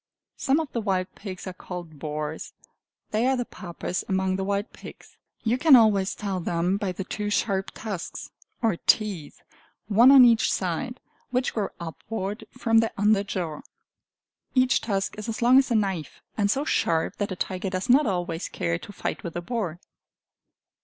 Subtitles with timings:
[0.35, 2.53] Some of the wild pigs are called boars;
[3.11, 5.15] they are the Papas among the wild pigs.
[5.43, 8.31] You can always tell them by the two sharp tusks,
[8.63, 9.43] or teeth,
[9.87, 13.61] one on each side, which grow upward from their under jaw.
[14.55, 17.87] Each tusk is as long as a knife, and so sharp that a tiger does
[17.87, 19.79] not always care to fight with a boar.